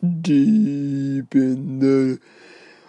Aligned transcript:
deep 0.00 1.34
in 1.34 1.78
the 1.80 2.20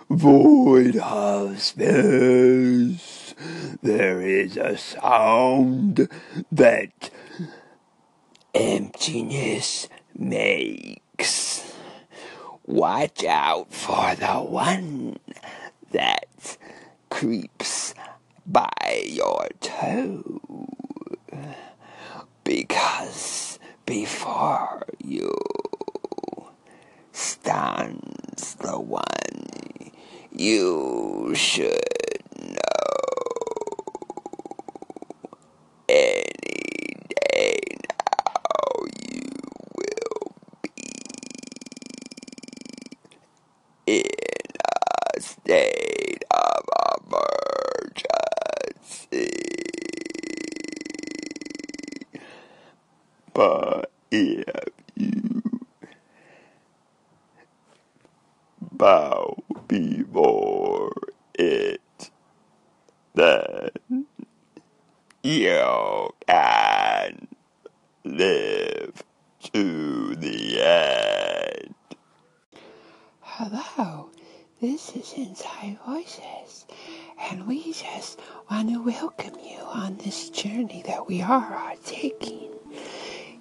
void 0.10 0.98
of 0.98 1.62
space, 1.62 3.36
there 3.82 4.22
is 4.22 4.56
a 4.56 4.78
sound 4.78 6.08
that 6.52 7.10
emptiness 8.54 9.90
makes. 10.18 11.76
Watch 12.66 13.26
out 13.26 13.74
for 13.74 14.16
the 14.16 14.36
one 14.36 15.18
that 15.92 16.58
creeps 17.10 17.94
by 18.46 19.04
your 19.06 19.50
toe. 19.60 20.68
Because 22.44 23.60
before 23.86 24.86
you 25.04 25.34
stands 27.52 28.56
the 28.56 28.80
one 28.80 29.92
you 30.32 31.34
should 31.36 32.24
know 32.40 33.04
any 35.90 36.96
day 37.28 37.60
now 38.26 38.86
you 39.12 39.28
will 39.76 40.32
be 40.64 40.72
in 43.88 44.04
a 45.18 45.20
state 45.20 46.24
of 46.32 46.64
emergency. 47.12 49.28
But 53.34 53.92
if 54.10 54.46
you 54.96 55.42
bow 58.82 59.38
before 59.68 60.92
it, 61.36 62.10
then 63.14 63.70
you 65.22 66.10
can 66.28 67.28
live 68.04 69.04
to 69.54 70.16
the 70.16 70.64
end. 70.64 71.76
Hello, 73.20 74.10
this 74.60 74.96
is 74.96 75.14
Inside 75.16 75.78
Voices, 75.86 76.66
and 77.30 77.46
we 77.46 77.72
just 77.74 78.20
want 78.50 78.70
to 78.70 78.84
welcome 78.84 79.38
you 79.46 79.60
on 79.60 79.98
this 79.98 80.32
journey 80.32 80.82
that 80.88 81.08
we 81.08 81.22
are 81.22 81.76
taking. 81.86 82.50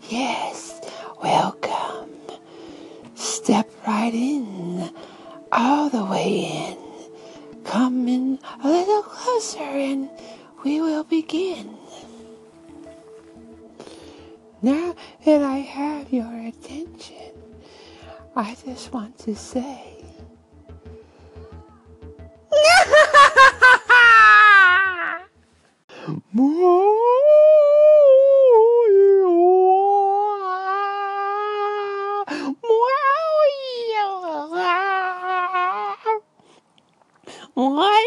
Yes, 0.03 0.83
welcome. 1.23 2.11
Step 3.15 3.71
right 3.87 4.15
in, 4.15 4.70
all 5.53 5.89
the 5.89 6.05
way 6.05 6.45
in. 6.45 6.77
Come 7.65 8.09
in 8.09 8.39
a 8.63 8.69
little 8.69 9.03
closer, 9.03 9.61
and 9.61 10.09
we 10.65 10.81
will 10.81 11.05
begin. 11.05 11.77
Now 14.63 14.95
that 15.25 15.43
I 15.43 15.59
have 15.59 16.13
your 16.13 16.47
attention, 16.47 17.33
I 18.37 18.57
just 18.65 18.93
want 18.93 19.19
to 19.21 19.35
say. 19.35 19.97
What? 37.61 38.00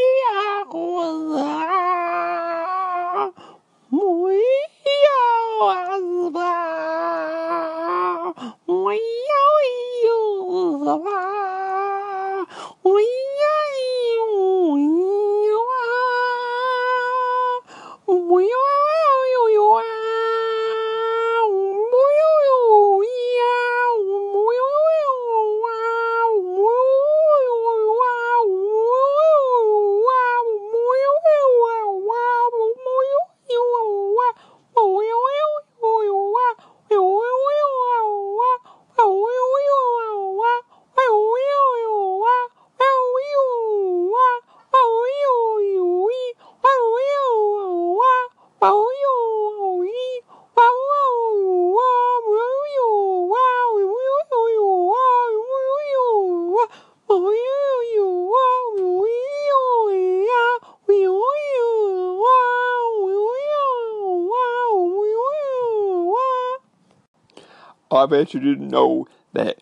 I 68.03 68.05
bet 68.05 68.33
you 68.33 68.41
didn't 68.41 68.67
know 68.67 69.07
that 69.31 69.59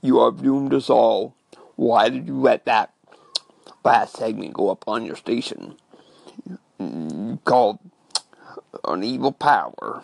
you 0.00 0.24
have 0.24 0.42
doomed 0.42 0.72
us 0.72 0.88
all. 0.88 1.36
Why 1.76 2.08
did 2.08 2.26
you 2.26 2.40
let 2.40 2.64
that 2.64 2.94
last 3.84 4.16
segment 4.16 4.54
go 4.54 4.70
up 4.70 4.84
on 4.86 5.04
your 5.04 5.16
station? 5.16 5.76
You 6.78 7.38
called 7.44 7.78
an 8.86 9.04
evil 9.04 9.32
power. 9.32 10.02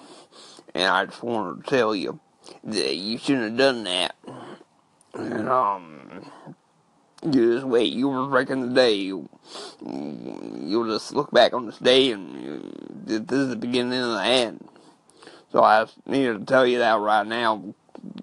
And 0.74 0.84
I 0.84 1.06
just 1.06 1.22
wanted 1.22 1.64
to 1.64 1.70
tell 1.70 1.94
you 1.94 2.20
that 2.64 2.96
you 2.96 3.16
shouldn't 3.16 3.50
have 3.50 3.56
done 3.56 3.84
that. 3.84 4.14
And, 5.14 5.48
um, 5.48 6.30
you 7.24 7.54
just 7.54 7.66
wait. 7.66 7.94
You 7.94 8.10
were 8.10 8.26
breaking 8.26 8.60
the 8.60 8.74
day. 8.74 8.92
You, 8.92 9.26
you'll 9.82 10.86
just 10.86 11.14
look 11.14 11.30
back 11.30 11.54
on 11.54 11.64
this 11.64 11.78
day 11.78 12.12
and 12.12 12.42
you, 12.42 12.72
this 13.06 13.38
is 13.38 13.48
the 13.48 13.56
beginning 13.56 13.98
of 13.98 14.12
the 14.12 14.22
end. 14.22 14.68
So 15.50 15.62
I 15.62 15.86
needed 16.06 16.40
to 16.40 16.44
tell 16.44 16.66
you 16.66 16.78
that 16.78 16.98
right 16.98 17.26
now. 17.26 17.74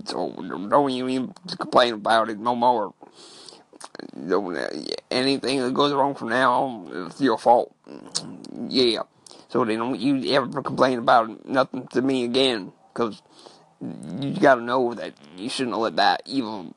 So 0.06 0.32
don't 0.32 0.90
even 0.90 1.34
complain 1.60 1.94
about 1.94 2.30
it 2.30 2.40
no 2.40 2.56
more. 2.56 2.94
Anything 5.12 5.62
that 5.62 5.74
goes 5.74 5.94
wrong 5.94 6.16
from 6.16 6.30
now 6.30 6.54
on, 6.54 7.08
it's 7.08 7.22
your 7.22 7.38
fault. 7.38 7.76
Yeah. 8.68 9.02
So 9.50 9.66
then 9.66 9.80
don't 9.80 10.00
you 10.00 10.34
ever 10.34 10.62
complain 10.62 11.00
about 11.00 11.46
nothing 11.46 11.88
to 11.88 12.02
me 12.02 12.24
again. 12.24 12.72
Because 12.94 13.22
you 13.82 14.34
gotta 14.40 14.62
know 14.62 14.94
that 14.94 15.14
you 15.36 15.50
shouldn't 15.50 15.78
let 15.78 15.98
that 15.98 16.24
evil 16.26 16.74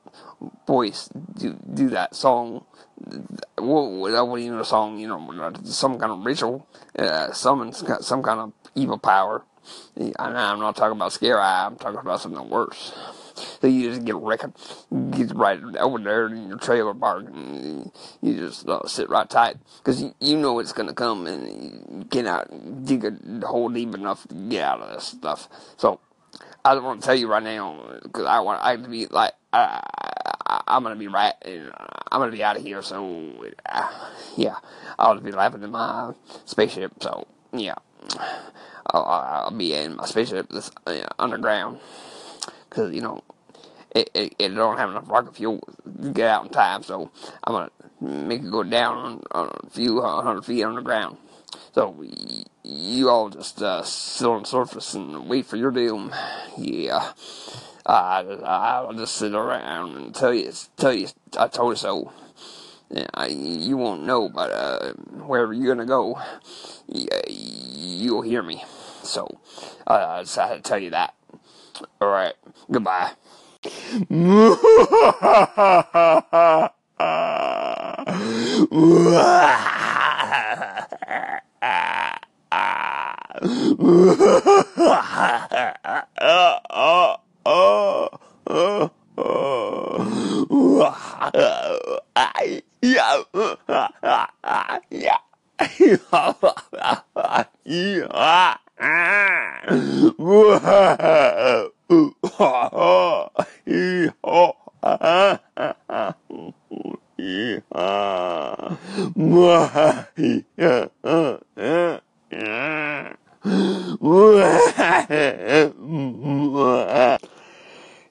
voice 0.66 1.08
do, 1.38 1.56
do 1.72 1.88
that 1.90 2.14
song. 2.14 2.64
That 2.98 3.62
wasn't 3.62 4.40
even 4.40 4.58
a 4.58 4.64
song, 4.64 4.98
you 4.98 5.08
know, 5.08 5.52
some 5.64 5.98
kind 5.98 6.12
of 6.12 6.24
ritual, 6.24 6.66
uh, 6.98 7.32
some 7.32 7.72
kind 7.72 8.40
of 8.40 8.52
evil 8.74 8.98
power. 8.98 9.44
I'm 10.18 10.58
not 10.58 10.76
talking 10.76 10.96
about 10.96 11.12
scare 11.12 11.40
eye, 11.40 11.66
I'm 11.66 11.76
talking 11.76 12.00
about 12.00 12.20
something 12.20 12.48
worse. 12.48 12.92
So 13.60 13.66
you 13.66 13.90
just 13.90 14.04
get 14.04 14.16
wrecked, 14.16 14.46
get 15.12 15.34
right 15.34 15.60
over 15.78 15.98
there 15.98 16.26
in 16.26 16.48
your 16.48 16.58
trailer 16.58 16.94
park, 16.94 17.26
and 17.26 17.90
you 18.20 18.36
just 18.36 18.68
uh, 18.68 18.86
sit 18.86 19.08
right 19.08 19.28
tight 19.28 19.56
because 19.78 20.02
you, 20.02 20.14
you 20.20 20.36
know 20.36 20.58
it's 20.58 20.72
gonna 20.72 20.94
come, 20.94 21.26
and 21.26 22.00
you 22.00 22.04
cannot 22.10 22.84
dig 22.84 23.04
a 23.04 23.46
hole 23.46 23.68
deep 23.68 23.94
enough 23.94 24.26
to 24.28 24.34
get 24.34 24.64
out 24.64 24.80
of 24.80 24.92
this 24.92 25.04
stuff. 25.04 25.48
So 25.76 26.00
I 26.64 26.74
don't 26.74 26.84
want 26.84 27.00
to 27.00 27.06
tell 27.06 27.14
you 27.14 27.28
right 27.28 27.42
now 27.42 27.98
because 28.02 28.26
I 28.26 28.40
want 28.40 28.62
I 28.62 28.76
to 28.76 28.88
be 28.88 29.06
like 29.06 29.32
I, 29.52 29.80
I 30.46 30.62
I'm 30.66 30.82
gonna 30.82 30.96
be 30.96 31.08
right, 31.08 31.34
and 31.42 31.70
I'm 32.10 32.20
gonna 32.20 32.32
be 32.32 32.44
out 32.44 32.56
of 32.56 32.62
here. 32.62 32.82
So 32.82 33.32
uh, 33.66 34.08
yeah, 34.36 34.56
I'll 34.98 35.18
be 35.20 35.32
laughing 35.32 35.62
in 35.62 35.70
my 35.70 36.12
spaceship. 36.44 36.92
So 37.00 37.26
yeah. 37.52 37.76
I'll, 38.86 39.04
I'll 39.04 39.50
be 39.50 39.74
in 39.74 39.96
my 39.96 40.06
spaceship 40.06 40.48
this 40.48 40.70
uh, 40.86 41.06
underground 41.18 41.78
because 42.68 42.94
you 42.94 43.00
know 43.00 43.22
it, 43.94 44.10
it, 44.14 44.34
it 44.38 44.48
don't 44.50 44.78
have 44.78 44.90
enough 44.90 45.10
rocket 45.10 45.36
fuel 45.36 45.60
to 46.02 46.10
get 46.10 46.28
out 46.28 46.44
in 46.44 46.50
time. 46.50 46.82
So 46.82 47.10
I'm 47.44 47.52
gonna 47.52 47.70
make 48.00 48.42
it 48.42 48.50
go 48.50 48.62
down 48.62 48.96
on, 48.96 49.22
on 49.32 49.50
a 49.64 49.70
few 49.70 50.00
hundred 50.00 50.44
feet 50.44 50.64
underground. 50.64 51.16
So 51.72 52.04
you 52.62 53.08
all 53.08 53.28
just 53.30 53.62
uh, 53.62 53.82
sit 53.82 54.26
on 54.26 54.42
the 54.42 54.48
surface 54.48 54.94
and 54.94 55.28
wait 55.28 55.46
for 55.46 55.56
your 55.56 55.70
doom. 55.70 56.12
Yeah. 56.56 57.12
I, 57.86 58.20
I'll 58.44 58.92
just 58.92 59.16
sit 59.16 59.34
around 59.34 59.96
and 59.96 60.14
tell 60.14 60.34
you, 60.34 60.52
tell 60.76 60.92
you, 60.92 61.08
I 61.38 61.48
told 61.48 61.72
you 61.72 61.76
so. 61.76 62.12
Yeah, 62.92 63.06
I, 63.14 63.26
you 63.26 63.76
won't 63.76 64.02
know, 64.04 64.28
but 64.28 64.50
uh, 64.50 64.92
wherever 65.24 65.52
you're 65.52 65.72
gonna 65.72 65.86
go, 65.86 66.18
you'll 68.00 68.22
hear 68.22 68.42
me. 68.42 68.64
So, 69.02 69.26
uh, 69.86 70.06
I 70.08 70.22
just 70.22 70.36
had 70.36 70.54
to 70.54 70.60
tell 70.60 70.78
you 70.78 70.90
that. 70.90 71.14
All 72.00 72.08
right, 72.08 72.34
goodbye. 72.70 73.12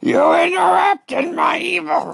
You 0.01 0.33
interrupted 0.33 1.33
my 1.35 1.59
evil. 1.59 2.13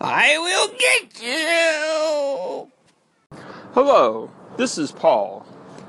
I 0.00 0.38
will 0.38 0.68
get 0.78 1.20
you. 1.22 2.70
Hello, 3.74 4.30
this 4.56 4.78
is 4.78 4.92
Paul, 4.92 5.44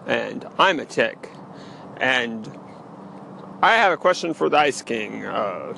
and 0.08 0.48
I'm 0.58 0.80
a 0.80 0.86
tick. 0.86 1.30
And 1.98 2.50
I 3.62 3.74
have 3.74 3.92
a 3.92 3.98
question 3.98 4.34
for 4.34 4.50
the 4.50 4.58
Ice 4.58 4.82
King. 4.82 5.26
Uh, 5.26 5.74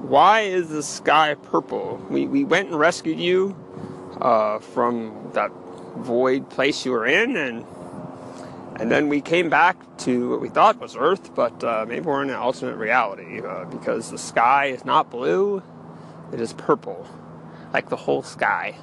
why 0.00 0.42
is 0.42 0.68
the 0.68 0.82
sky 0.82 1.34
purple? 1.34 2.00
We, 2.08 2.26
we 2.26 2.44
went 2.44 2.68
and 2.68 2.78
rescued 2.78 3.18
you 3.18 3.56
uh, 4.20 4.58
from 4.60 5.30
that 5.34 5.50
void 5.96 6.48
place 6.50 6.84
you 6.84 6.92
were 6.92 7.06
in, 7.06 7.36
and 7.36 7.66
and 8.78 8.90
then 8.90 9.08
we 9.08 9.22
came 9.22 9.48
back 9.48 9.76
to 9.98 10.30
what 10.30 10.40
we 10.42 10.50
thought 10.50 10.78
was 10.78 10.96
Earth, 10.96 11.34
but 11.34 11.64
uh, 11.64 11.86
maybe 11.88 12.04
we're 12.04 12.22
in 12.22 12.28
an 12.28 12.36
alternate 12.36 12.76
reality 12.76 13.40
uh, 13.40 13.64
because 13.64 14.10
the 14.10 14.18
sky 14.18 14.66
is 14.66 14.84
not 14.84 15.10
blue, 15.10 15.62
it 16.30 16.40
is 16.40 16.52
purple, 16.52 17.06
like 17.72 17.88
the 17.88 17.96
whole 17.96 18.22
sky. 18.22 18.76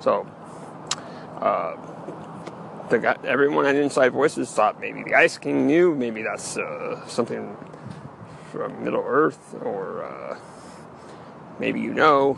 So, 0.00 0.26
uh, 1.40 1.76
the 2.92 2.98
guy, 2.98 3.16
everyone 3.24 3.64
at 3.64 3.74
Inside 3.74 4.10
Voices 4.10 4.50
thought 4.50 4.78
maybe 4.78 5.02
the 5.02 5.14
Ice 5.14 5.38
King 5.38 5.66
knew, 5.66 5.94
maybe 5.94 6.22
that's 6.22 6.58
uh, 6.58 7.06
something 7.08 7.56
from 8.50 8.84
Middle 8.84 9.02
Earth, 9.04 9.54
or 9.62 10.04
uh, 10.04 10.38
maybe 11.58 11.80
you 11.80 11.94
know, 11.94 12.36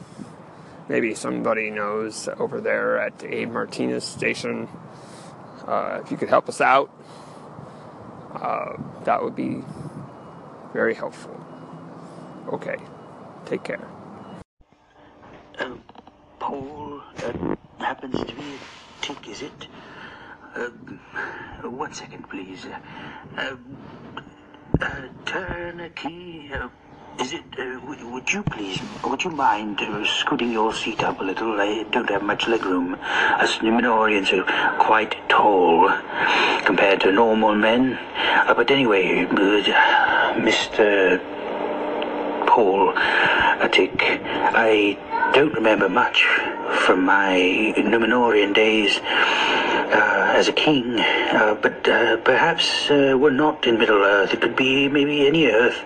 maybe 0.89 1.13
somebody 1.15 1.71
knows 1.71 2.29
over 2.39 2.61
there 2.61 3.01
at 3.01 3.25
Abe 3.25 3.51
Martinez 3.51 4.05
Station. 4.05 4.69
Uh, 5.67 6.01
if 6.05 6.13
you 6.13 6.17
could 6.17 6.29
help 6.29 6.49
us 6.49 6.61
out, 6.61 6.89
uh, 8.35 8.77
that 9.03 9.25
would 9.25 9.35
be 9.35 9.61
very 10.73 10.95
helpful. 10.95 11.35
Okay, 12.53 12.77
take 13.45 13.65
care. 13.65 13.85
Uh, 15.59 15.75
Paul 16.39 17.03
uh, 17.25 17.57
happens 17.79 18.21
to 18.21 18.35
be 18.37 18.55
a 18.55 19.03
tick, 19.05 19.29
is 19.29 19.43
it? 19.43 19.67
Uh, 20.55 20.69
one 21.69 21.93
second, 21.93 22.29
please. 22.31 22.65
Uh, 23.37 23.57
uh, 24.81 25.01
turn 25.27 25.81
a 25.81 25.91
key. 25.91 26.49
Uh, 26.55 26.69
is 27.19 27.33
it? 27.33 27.43
Uh, 27.59 27.81
would, 27.87 28.01
would 28.05 28.33
you 28.33 28.45
please? 28.45 28.81
Would 29.03 29.25
you 29.25 29.31
mind 29.31 29.81
uh, 29.81 30.05
scooting 30.05 30.53
your 30.53 30.73
seat 30.73 31.03
up 31.03 31.21
a 31.21 31.25
little? 31.25 31.61
I 31.61 31.83
don't 31.91 32.09
have 32.09 32.23
much 32.23 32.45
legroom. 32.45 32.97
Us 33.41 33.59
Numenoreans 33.59 34.33
are 34.33 34.79
quite 34.79 35.17
tall 35.29 35.89
compared 36.65 37.01
to 37.01 37.11
normal 37.11 37.57
men. 37.57 37.99
But 38.47 38.71
anyway, 38.71 39.27
Mr. 40.37 41.19
Paul 42.47 42.97
Attic, 42.97 43.95
I 44.01 44.97
don't 45.35 45.53
remember 45.55 45.89
much 45.89 46.23
from 46.87 47.05
my 47.05 47.75
Numenorean 47.77 48.55
days 48.55 49.01
as 49.95 50.49
a 50.49 50.53
king, 50.53 50.99
uh, 50.99 51.57
but 51.61 51.89
uh, 51.89 52.17
perhaps 52.19 52.91
uh, 52.91 53.17
we're 53.19 53.31
not 53.31 53.67
in 53.67 53.79
Middle 53.79 54.03
Earth. 54.03 54.33
It 54.33 54.41
could 54.41 54.57
be 54.57 54.89
maybe 54.89 55.27
any 55.27 55.47
Earth, 55.47 55.79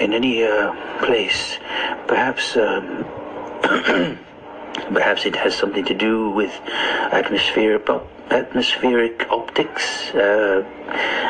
in 0.00 0.12
any 0.12 0.44
uh, 0.44 0.72
place. 1.04 1.58
Perhaps. 2.06 2.56
Um, 2.56 3.04
Perhaps 4.92 5.24
it 5.24 5.36
has 5.36 5.54
something 5.56 5.84
to 5.84 5.94
do 5.94 6.30
with 6.30 6.52
atmospheric, 7.12 7.88
atmospheric 8.30 9.26
optics. 9.30 10.10
Uh, 10.10 10.64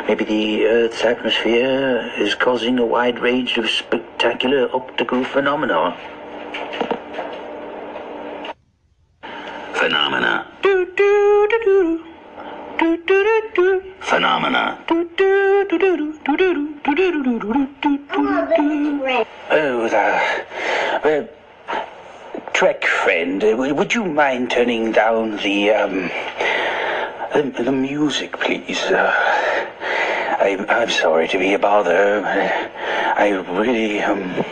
maybe 0.09 0.25
the 0.25 0.67
Earth's 0.67 1.05
atmosphere 1.05 2.11
is 2.19 2.35
causing 2.35 2.79
a 2.79 2.87
wide 2.87 3.19
range 3.21 3.59
of 3.59 3.69
spectacular 3.69 4.69
optical 4.75 5.23
phenomena. 5.25 5.95
Phenomena. 9.75 10.34
Do. 18.47 19.19
Oh, 19.51 19.89
the. 19.89 21.01
Well, 21.05 21.29
Trek 22.53 22.85
friend, 22.85 23.43
would 23.77 23.93
you 23.93 24.05
mind 24.05 24.53
turning 24.53 24.93
down 24.93 25.39
the 25.39 25.71
um 25.71 26.11
the, 27.33 27.65
the 27.65 27.73
music, 27.73 28.39
please? 28.39 28.81
Uh, 28.85 29.13
I'm 30.39 30.71
I'm 30.71 30.91
sorry 30.91 31.27
to 31.29 31.39
be 31.39 31.55
a 31.55 31.59
bother. 31.59 32.23
I 32.25 33.31
really 33.31 34.01
um. 34.01 34.45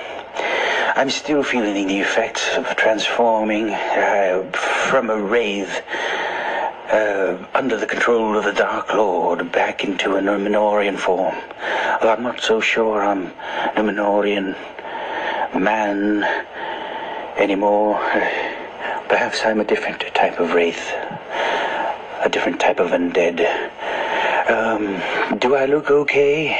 I'm 0.94 1.08
still 1.08 1.42
feeling 1.44 1.86
the 1.86 2.00
effects 2.00 2.56
of 2.56 2.66
transforming 2.76 3.70
uh, 3.70 4.42
from 4.90 5.08
a 5.08 5.16
wraith 5.16 5.80
uh, 6.92 7.46
under 7.54 7.76
the 7.78 7.86
control 7.86 8.36
of 8.36 8.44
the 8.44 8.52
Dark 8.52 8.92
Lord 8.92 9.50
back 9.50 9.82
into 9.82 10.16
a 10.16 10.20
Numenorean 10.20 10.98
form. 10.98 11.34
I'm 12.02 12.22
not 12.22 12.40
so 12.40 12.60
sure 12.60 13.02
I'm 13.02 13.32
Numenorean 13.74 14.54
man 15.58 16.22
anymore. 17.38 17.98
Perhaps 19.08 19.40
I'm 19.44 19.60
a 19.60 19.64
different 19.64 20.00
type 20.14 20.38
of 20.38 20.52
wraith, 20.52 20.92
a 22.20 22.28
different 22.30 22.60
type 22.60 22.78
of 22.78 22.90
undead. 22.90 23.40
Um, 24.50 25.38
do 25.38 25.54
I 25.54 25.64
look 25.64 25.90
okay? 25.90 26.52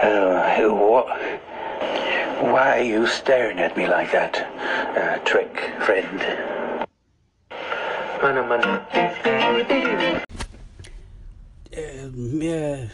Uh, 0.00 0.68
what? 0.68 1.06
Why 2.40 2.78
are 2.78 2.82
you 2.82 3.06
staring 3.06 3.58
at 3.58 3.76
me 3.76 3.88
like 3.88 4.12
that, 4.12 4.36
uh, 4.96 5.18
trick 5.24 5.58
friend? 5.80 6.55
Um, 8.26 8.50
uh, 12.42 12.88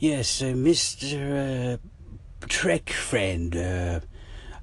yes, 0.00 0.42
uh, 0.42 0.46
Mr. 0.46 1.74
Uh, 1.74 1.76
Trek 2.48 2.90
friend. 2.90 3.54
Uh, 3.54 4.00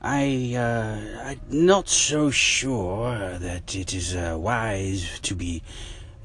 I, 0.01 0.55
uh, 0.57 1.29
I'm 1.29 1.39
not 1.49 1.87
so 1.87 2.29
sure 2.29 3.37
that 3.39 3.75
it 3.75 3.93
is 3.93 4.13
uh, 4.13 4.35
wise 4.37 5.21
to 5.21 5.35
be 5.35 5.63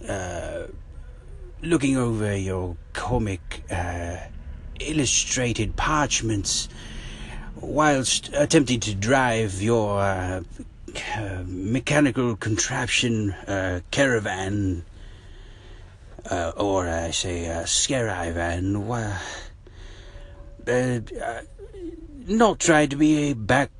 uh, 0.09 0.64
looking 1.62 1.97
over 1.97 2.37
your 2.37 2.76
comic 2.95 3.62
uh, 3.71 4.16
illustrated 4.81 5.76
parchments 5.76 6.69
whilst 7.61 8.28
attempting 8.35 8.81
to 8.81 8.95
drive 8.97 9.62
your 9.62 10.00
uh, 10.00 10.42
uh, 11.17 11.43
mechanical 11.47 12.37
contraption 12.37 13.33
uh, 13.33 13.81
caravan 13.91 14.85
uh, 16.31 16.53
or 16.57 16.89
I 16.89 17.11
say 17.11 17.49
uh, 17.49 17.65
scaravan. 17.65 18.77
Uh, 20.67 21.01
uh, 21.21 21.41
not 22.27 22.61
try 22.61 22.87
to 22.87 22.97
be 22.97 23.31
a 23.31 23.35
back 23.35 23.71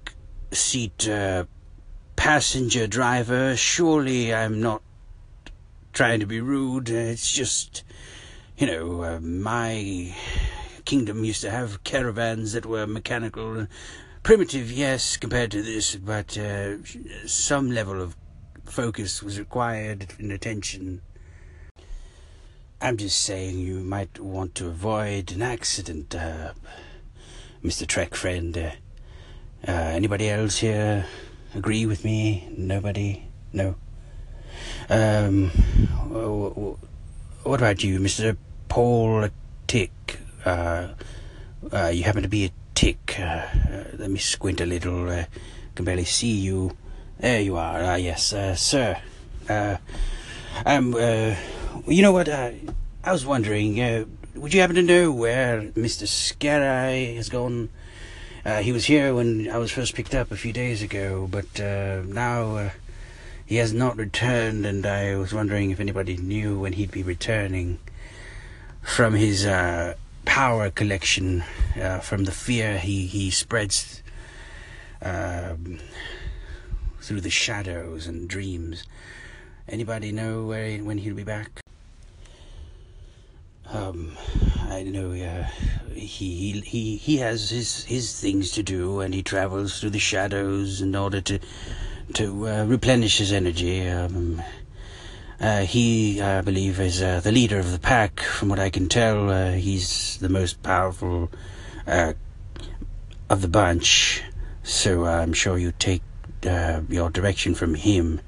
seat 0.51 1.09
uh, 1.09 1.45
passenger 2.17 2.87
driver. 2.87 3.57
Surely 3.57 4.35
I'm 4.35 4.61
not 4.61 4.83
trying 5.93 6.21
to 6.21 6.27
be 6.27 6.41
rude. 6.41 6.91
Uh, 6.91 6.95
It's 6.95 7.31
just, 7.33 7.85
you 8.57 8.67
know, 8.67 9.03
uh, 9.05 9.21
my 9.21 10.15
kingdom 10.85 11.25
used 11.25 11.43
to 11.43 11.51
have 11.51 11.85
caravans 11.85 12.53
that 12.53 12.67
were 12.67 12.87
mechanical 12.87 13.69
primitive, 14.23 14.71
yes, 14.71 15.17
compared 15.17 15.51
to 15.51 15.63
this, 15.63 15.97
but 15.97 16.39
uh, 16.39 16.77
some 17.27 17.71
level 17.71 18.01
of 18.01 18.17
focus 18.65 19.23
was 19.23 19.39
required 19.39 20.07
and 20.19 20.31
attention. 20.31 21.03
I'm 22.81 22.97
just 22.97 23.21
saying 23.21 23.59
you 23.59 23.81
might 23.81 24.19
want 24.21 24.55
to 24.57 24.67
avoid 24.69 25.33
an 25.33 25.43
accident, 25.43 26.15
uh, 26.15 26.53
Mr. 27.65 27.87
Trek 27.87 28.15
friend. 28.15 28.57
Uh, 28.57 28.71
uh, 29.67 29.73
anybody 29.73 30.29
else 30.29 30.59
here 30.59 31.07
agree 31.55 31.87
with 31.87 32.05
me? 32.05 32.49
Nobody? 32.57 33.27
No? 33.53 33.77
Um, 34.89 35.51
what 37.45 37.61
about 37.61 37.83
you, 37.83 37.99
Mr. 37.99 38.37
Paul 38.69 39.29
Tick? 39.67 40.19
Uh, 40.45 40.89
uh, 41.73 41.87
you 41.95 42.03
happen 42.03 42.23
to 42.23 42.29
be 42.29 42.47
a 42.47 42.51
tick. 42.83 43.15
Uh, 43.17 43.23
uh, 43.23 43.85
let 43.97 44.11
me 44.11 44.19
squint 44.19 44.61
a 44.61 44.67
little. 44.67 45.09
I 45.09 45.29
can 45.77 45.85
barely 45.85 46.05
see 46.05 46.33
you. 46.33 46.77
There 47.21 47.41
you 47.41 47.57
are. 47.57 47.81
Ah, 47.81 47.95
yes, 47.95 48.35
sir. 48.61 48.99
um, 50.67 50.93
you 51.87 52.03
know 52.03 52.11
what? 52.11 52.29
I 52.29 52.59
was 53.07 53.25
wondering, 53.25 53.77
would 54.35 54.53
you 54.53 54.61
happen 54.61 54.75
to 54.75 54.83
know 54.83 55.13
where 55.13 55.63
Mr. 55.63 56.09
Scarai 56.09 57.15
has 57.15 57.29
gone? 57.29 57.69
Uh, 58.45 58.59
he 58.63 58.73
was 58.73 58.87
here 58.87 59.15
when 59.15 59.49
I 59.49 59.59
was 59.59 59.71
first 59.71 59.95
picked 59.95 60.17
up 60.17 60.33
a 60.33 60.37
few 60.37 60.53
days 60.53 60.83
ago, 60.83 61.29
but 61.31 61.61
uh, 61.61 62.03
now 62.05 62.57
uh, 62.57 62.71
he 63.47 63.57
has 63.63 63.73
not 63.73 63.97
returned, 63.97 64.67
and 64.67 64.85
I 64.85 65.15
was 65.15 65.33
wondering 65.33 65.71
if 65.71 65.79
anybody 65.79 66.17
knew 66.17 66.59
when 66.59 66.73
he'd 66.73 66.91
be 66.91 67.05
returning 67.05 67.79
from 68.83 69.15
his 69.15 69.47
uh, 69.47 69.95
power 70.25 70.71
collection, 70.71 71.45
uh, 71.81 72.01
from 72.01 72.25
the 72.25 72.33
fear 72.33 72.79
he, 72.79 73.07
he 73.07 73.31
spreads 73.31 74.03
um, 75.03 75.79
through 77.01 77.21
the 77.21 77.31
shadows 77.31 78.07
and 78.07 78.29
dreams. 78.29 78.85
Anybody 79.69 80.13
know 80.13 80.47
where 80.47 80.67
he, 80.67 80.81
when 80.81 80.99
he'll 80.99 81.15
be 81.15 81.25
back? 81.25 81.61
Um, 83.73 84.17
I 84.69 84.83
know 84.83 85.13
uh, 85.13 85.45
he 85.95 86.61
he 86.61 86.97
he 86.97 87.17
has 87.19 87.49
his 87.49 87.85
his 87.85 88.21
things 88.21 88.51
to 88.53 88.63
do, 88.63 89.01
and 89.01 89.15
he 89.15 89.23
travels 89.23 89.81
through 89.81 89.91
the 89.91 89.99
shadows 89.99 90.83
in 90.83 90.95
order 90.95 91.23
to 91.23 91.39
to 92.15 92.49
uh, 92.49 92.65
replenish 92.65 93.19
his 93.19 93.33
energy. 93.33 93.89
Um, 93.89 94.43
uh, 95.43 95.63
he, 95.63 96.23
I 96.23 96.41
believe, 96.41 96.79
is 96.79 97.03
uh, 97.03 97.19
the 97.19 97.33
leader 97.33 97.59
of 97.59 97.73
the 97.73 97.79
pack. 97.81 98.21
From 98.21 98.49
what 98.49 98.61
I 98.61 98.71
can 98.71 98.89
tell, 98.89 99.29
uh, 99.29 99.53
he's 99.53 100.17
the 100.19 100.29
most 100.29 100.63
powerful 100.63 101.33
uh, 101.85 102.13
of 103.29 103.43
the 103.43 103.49
bunch. 103.49 104.23
So 104.63 105.05
I'm 105.05 105.33
sure 105.33 105.59
you 105.59 105.73
take 105.73 106.03
your 106.45 107.11
direction 107.11 107.57
from 107.57 107.75
him. 107.75 108.21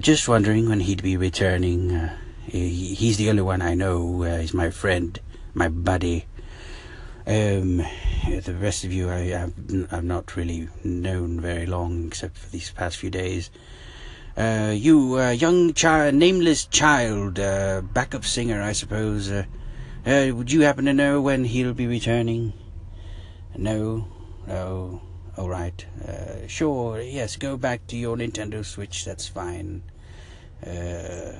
just 0.00 0.28
wondering 0.28 0.68
when 0.68 0.80
he'd 0.80 1.02
be 1.02 1.16
returning. 1.16 2.08
He, 2.46 2.94
he's 2.94 3.16
the 3.16 3.28
only 3.28 3.42
one 3.42 3.60
I 3.60 3.74
know. 3.74 4.22
Uh, 4.22 4.38
he's 4.38 4.54
my 4.54 4.70
friend, 4.70 5.18
my 5.54 5.68
buddy. 5.68 6.26
Um, 7.26 7.78
the 8.26 8.56
rest 8.60 8.84
of 8.84 8.92
you, 8.92 9.10
I, 9.10 9.30
have 9.30 9.54
I've 9.90 10.04
not 10.04 10.36
really 10.36 10.68
known 10.84 11.40
very 11.40 11.66
long, 11.66 12.06
except 12.06 12.38
for 12.38 12.48
these 12.50 12.70
past 12.70 12.98
few 12.98 13.10
days. 13.10 13.50
Uh, 14.36 14.72
you, 14.74 15.18
uh, 15.18 15.30
young 15.30 15.74
child, 15.74 16.14
nameless 16.14 16.64
child, 16.66 17.38
uh, 17.38 17.82
backup 17.82 18.24
singer, 18.24 18.62
I 18.62 18.72
suppose. 18.72 19.30
Uh, 19.30 19.44
uh, 20.06 20.30
would 20.34 20.50
you 20.50 20.62
happen 20.62 20.86
to 20.86 20.94
know 20.94 21.20
when 21.20 21.44
he'll 21.44 21.74
be 21.74 21.86
returning? 21.86 22.54
No? 23.56 24.08
Oh, 24.48 25.00
all 25.36 25.48
right. 25.48 25.84
Uh, 26.06 26.46
sure, 26.46 27.00
yes, 27.00 27.36
go 27.36 27.56
back 27.56 27.86
to 27.88 27.96
your 27.96 28.16
Nintendo 28.16 28.64
Switch, 28.64 29.04
that's 29.04 29.28
fine. 29.28 29.82
Oh, 30.64 31.34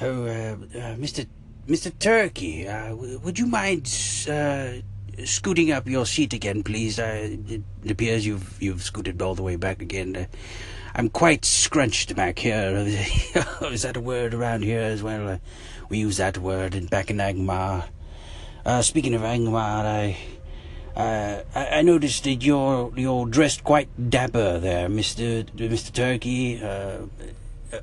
Mr. 0.00 1.26
Mr. 1.68 1.96
Turkey, 1.96 2.66
uh, 2.66 2.92
would 2.94 3.38
you 3.38 3.46
mind 3.46 3.86
scooting 5.24 5.70
up 5.70 5.88
your 5.88 6.06
seat 6.06 6.32
again, 6.32 6.62
please? 6.62 6.98
Uh, 6.98 7.36
it 7.48 7.62
appears 7.90 8.26
you've 8.26 8.60
you've 8.62 8.82
scooted 8.82 9.20
all 9.22 9.34
the 9.34 9.42
way 9.42 9.56
back 9.56 9.82
again. 9.82 10.16
Uh, 10.16 10.26
I'm 10.94 11.08
quite 11.08 11.44
scrunched 11.44 12.14
back 12.14 12.38
here. 12.38 12.68
Is 13.62 13.82
that 13.82 13.96
a 13.96 14.00
word 14.00 14.34
around 14.34 14.62
here 14.62 14.82
as 14.82 15.02
well? 15.02 15.40
we 15.88 15.98
use 15.98 16.16
that 16.16 16.38
word 16.38 16.74
in, 16.74 16.86
back 16.86 17.10
in 17.10 17.18
Angmar. 17.18 17.84
speaking 18.82 19.14
of 19.14 19.22
Angmar, 19.22 19.84
I. 19.84 20.16
Uh, 20.94 21.42
I, 21.54 21.78
I, 21.78 21.82
noticed 21.82 22.24
that 22.24 22.44
you're 22.44 22.92
you're 22.94 23.24
dressed 23.24 23.64
quite 23.64 23.88
dapper 24.10 24.58
there, 24.58 24.90
Mister 24.90 25.44
Mister 25.56 25.90
Turkey. 25.90 26.62
Uh, 26.62 27.06
uh, 27.72 27.80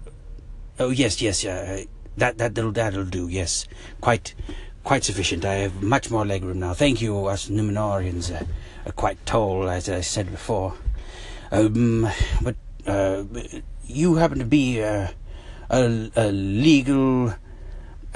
oh 0.80 0.92
yes, 0.92 1.20
yes, 1.20 1.44
yeah. 1.44 1.86
That 2.18 2.38
that'll 2.38 2.72
that'll 2.72 3.06
do. 3.06 3.28
Yes, 3.28 3.66
quite 4.00 4.36
quite 4.84 5.04
sufficient. 5.04 5.46
I 5.46 5.56
have 5.56 5.82
much 5.84 6.10
more 6.10 6.24
legroom 6.24 6.56
now. 6.56 6.74
Thank 6.74 7.02
you. 7.02 7.26
Us 7.28 7.50
Numenoreans 7.50 8.32
uh, 8.34 8.46
are 8.86 8.92
quite 8.92 9.24
tall, 9.26 9.70
as 9.70 9.90
I 9.90 10.02
said 10.02 10.32
before. 10.32 10.74
Um, 11.52 12.08
but 12.42 12.56
uh, 12.86 13.24
you 13.86 14.16
happen 14.16 14.40
to 14.40 14.46
be 14.46 14.82
uh, 14.84 15.08
a, 15.70 16.12
a 16.16 16.32
legal 16.32 17.34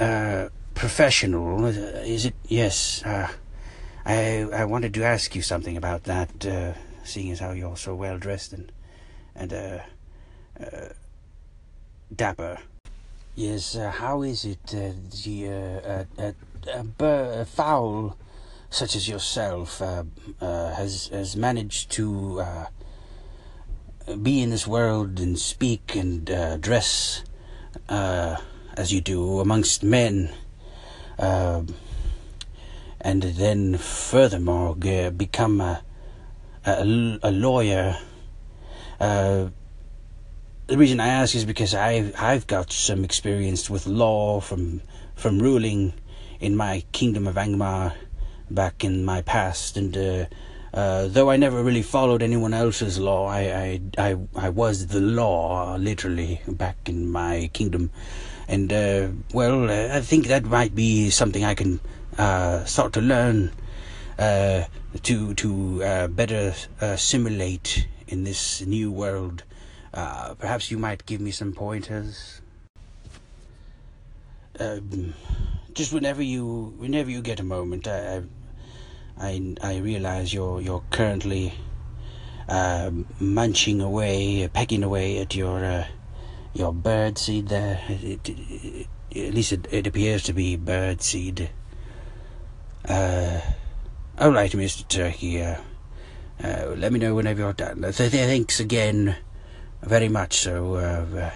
uh, 0.00 0.48
professional, 0.74 1.64
is 1.66 2.26
it? 2.26 2.34
Yes. 2.46 3.02
Uh, 3.04 3.28
I 4.06 4.46
I 4.52 4.64
wanted 4.64 4.94
to 4.94 5.04
ask 5.04 5.34
you 5.34 5.42
something 5.42 5.76
about 5.76 6.04
that, 6.04 6.46
uh, 6.46 6.74
seeing 7.04 7.30
as 7.30 7.40
how 7.40 7.52
you're 7.52 7.76
so 7.76 7.94
well 7.94 8.18
dressed 8.18 8.52
and 8.52 8.70
and 9.34 9.82
dapper. 12.14 12.58
Yes, 13.34 13.74
uh, 13.74 13.90
how 13.90 14.22
is 14.22 14.44
it 14.44 14.74
uh, 14.74 14.92
the 15.10 16.34
uh, 16.68 16.70
uh, 16.70 16.82
uh, 17.00 17.04
uh 17.04 17.40
a 17.40 17.44
fowl 17.44 18.16
such 18.70 18.96
as 18.96 19.08
yourself 19.08 19.78
has 20.40 21.08
has 21.08 21.36
managed 21.36 21.90
to 21.90 22.42
be 24.22 24.42
in 24.42 24.50
this 24.50 24.66
world 24.66 25.20
and 25.20 25.38
speak 25.38 25.94
and 25.94 26.26
dress 26.60 27.22
as 27.88 28.92
you 28.92 29.00
do 29.00 29.40
amongst 29.40 29.82
men, 29.84 30.34
and 31.18 31.74
then 33.22 33.76
furthermore 33.78 34.74
become 34.74 35.60
a 35.60 35.82
a, 36.66 37.18
a 37.22 37.30
lawyer? 37.30 37.96
the 40.66 40.78
reason 40.78 40.98
I 40.98 41.08
ask 41.08 41.34
is 41.34 41.44
because 41.44 41.74
I've 41.74 42.14
I've 42.18 42.46
got 42.46 42.72
some 42.72 43.04
experience 43.04 43.68
with 43.68 43.86
law 43.86 44.40
from 44.40 44.80
from 45.14 45.38
ruling 45.38 45.92
in 46.44 46.56
my 46.56 46.84
kingdom 46.92 47.26
of 47.26 47.36
Angmar 47.36 47.94
back 48.50 48.84
in 48.84 49.04
my 49.04 49.22
past, 49.22 49.76
and 49.78 49.96
uh, 49.96 50.26
uh, 50.74 51.06
though 51.08 51.30
I 51.30 51.36
never 51.36 51.62
really 51.62 51.82
followed 51.82 52.22
anyone 52.22 52.52
else's 52.52 52.98
law, 52.98 53.26
I 53.26 53.40
I 53.40 53.80
I, 53.96 54.16
I 54.36 54.48
was 54.50 54.88
the 54.88 55.00
law 55.00 55.76
literally 55.76 56.42
back 56.46 56.76
in 56.86 57.10
my 57.10 57.48
kingdom, 57.54 57.90
and 58.46 58.72
uh, 58.72 59.08
well, 59.32 59.70
I 59.70 60.00
think 60.02 60.26
that 60.26 60.44
might 60.44 60.74
be 60.74 61.10
something 61.10 61.44
I 61.44 61.54
can 61.54 61.80
uh, 62.18 62.64
start 62.64 62.92
to 62.94 63.00
learn 63.00 63.50
uh, 64.18 64.64
to 65.02 65.34
to 65.34 65.82
uh, 65.82 66.06
better 66.08 66.54
assimilate 66.80 67.88
in 68.06 68.24
this 68.24 68.60
new 68.66 68.92
world. 68.92 69.44
Uh, 69.94 70.34
perhaps 70.34 70.70
you 70.70 70.76
might 70.76 71.06
give 71.06 71.20
me 71.20 71.30
some 71.30 71.52
pointers. 71.52 72.42
Um, 74.58 75.14
just 75.74 75.92
whenever 75.92 76.22
you 76.22 76.74
whenever 76.78 77.10
you 77.10 77.20
get 77.20 77.40
a 77.40 77.44
moment, 77.44 77.86
I 77.86 78.22
I, 79.18 79.54
I 79.60 79.78
realize 79.78 80.32
you're 80.32 80.60
you're 80.60 80.84
currently 80.90 81.54
uh, 82.48 82.90
munching 83.20 83.80
away, 83.80 84.48
pecking 84.52 84.82
away 84.82 85.18
at 85.18 85.34
your 85.34 85.64
uh, 85.64 85.86
your 86.52 86.72
bird 86.72 87.18
seed 87.18 87.48
there. 87.48 87.80
It, 87.88 88.28
it, 88.28 88.86
at 89.16 89.34
least 89.34 89.52
it, 89.52 89.86
appears 89.86 90.24
to 90.24 90.32
be 90.32 90.56
bird 90.56 91.00
seed. 91.02 91.50
Uh, 92.88 93.40
all 94.18 94.32
right, 94.32 94.54
Mister 94.54 94.84
Turkey. 94.84 95.42
Uh, 95.42 95.56
uh, 96.42 96.74
let 96.76 96.92
me 96.92 96.98
know 96.98 97.14
whenever 97.14 97.40
you're 97.40 97.52
done. 97.52 97.82
Thanks 97.92 98.58
again 98.58 99.16
very 99.82 100.08
much 100.08 100.38
so. 100.38 101.30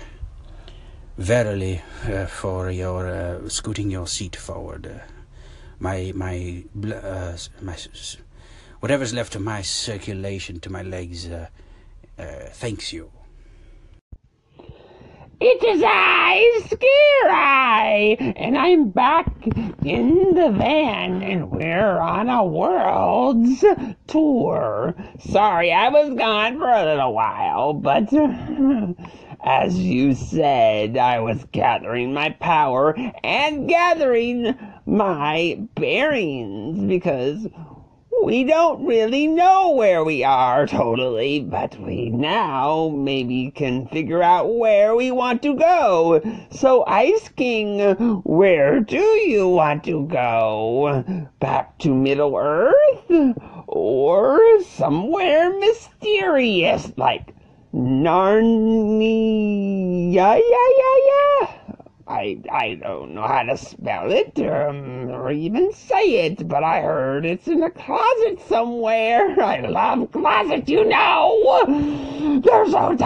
Verily, 1.18 1.82
uh, 2.04 2.26
for 2.26 2.70
your 2.70 3.08
uh, 3.08 3.48
scooting 3.48 3.90
your 3.90 4.06
seat 4.06 4.36
forward. 4.36 4.86
Uh, 4.86 5.04
my 5.80 6.12
my 6.14 6.62
uh, 6.94 7.36
my 7.60 7.76
whatever's 8.78 9.12
left 9.12 9.34
of 9.34 9.42
my 9.42 9.60
circulation 9.60 10.60
to 10.60 10.70
my 10.70 10.82
legs 10.82 11.26
uh, 11.26 11.48
thanks 12.52 12.92
you. 12.92 13.10
It 15.40 15.62
is 15.62 15.82
I, 15.84 16.68
Eye, 17.30 18.16
and 18.36 18.58
I'm 18.58 18.90
back 18.90 19.46
in 19.84 20.34
the 20.34 20.50
van, 20.50 21.22
and 21.22 21.50
we're 21.50 21.98
on 21.98 22.28
a 22.28 22.44
world's 22.44 23.64
tour. 24.08 24.96
Sorry, 25.20 25.72
I 25.72 25.88
was 25.90 26.14
gone 26.14 26.58
for 26.58 26.68
a 26.68 26.84
little 26.84 27.14
while, 27.14 27.72
but 27.72 28.08
as 29.40 29.78
you 29.78 30.14
said, 30.14 30.96
I 30.96 31.20
was 31.20 31.44
gathering 31.52 32.12
my 32.12 32.30
power 32.30 32.94
and 33.22 33.68
gathering 33.68 34.58
my 34.86 35.60
bearings 35.74 36.82
because 36.84 37.46
we 38.24 38.42
don't 38.42 38.84
really 38.84 39.28
know 39.28 39.70
where 39.70 40.02
we 40.02 40.24
are 40.24 40.66
totally, 40.66 41.40
but 41.40 41.78
we 41.80 42.10
now 42.10 42.92
maybe 42.92 43.52
can 43.52 43.86
figure 43.86 44.22
out 44.22 44.56
where 44.56 44.96
we 44.96 45.12
want 45.12 45.40
to 45.42 45.54
go. 45.54 46.20
So, 46.50 46.84
Ice 46.86 47.28
King, 47.28 47.94
where 48.24 48.80
do 48.80 48.98
you 48.98 49.48
want 49.48 49.84
to 49.84 50.04
go? 50.06 51.28
Back 51.38 51.78
to 51.78 51.94
Middle 51.94 52.36
Earth? 52.36 53.36
Or 53.68 54.40
somewhere 54.62 55.56
mysterious 55.58 56.92
like 56.96 57.34
Narnia? 57.78 58.98
Yeah, 60.12 60.34
yeah, 60.34 60.96
yeah. 61.06 61.74
I 62.08 62.40
I 62.50 62.74
don't 62.74 63.14
know 63.14 63.22
how 63.22 63.44
to 63.44 63.56
spell 63.56 64.10
it 64.10 64.36
um, 64.40 65.10
or 65.10 65.30
even 65.30 65.72
say 65.72 66.26
it, 66.26 66.48
but 66.48 66.64
I 66.64 66.80
heard 66.80 67.24
it's 67.24 67.46
in 67.46 67.62
a 67.62 67.70
closet 67.70 68.40
somewhere. 68.48 69.40
I 69.40 69.60
love 69.60 70.10
closets, 70.10 70.68
you 70.68 70.86
know. 70.86 72.40
They're 72.42 72.66
so 72.66 72.96